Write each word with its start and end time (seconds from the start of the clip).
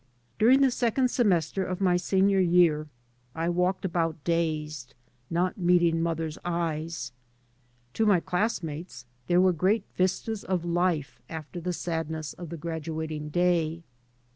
During 0.39 0.61
the 0.61 0.71
second 0.71 1.11
semester 1.11 1.63
of 1.63 1.79
my 1.79 1.95
senior 1.95 2.39
year 2.39 2.87
I 3.35 3.49
walked 3.49 3.85
about 3.85 4.17
dazed, 4.23 4.95
not 5.29 5.59
meeting 5.59 6.01
mother's 6.01 6.39
eyes. 6.43 7.11
To 7.93 8.07
my 8.07 8.19
classmates 8.19 9.05
there 9.27 9.39
were 9.39 9.53
great 9.53 9.83
vistas 9.95 10.43
of 10.43 10.65
life 10.65 11.21
after 11.29 11.61
the 11.61 11.71
sadness 11.71 12.33
of 12.33 12.49
the 12.49 12.57
graduating 12.57 13.29
day. 13.29 13.83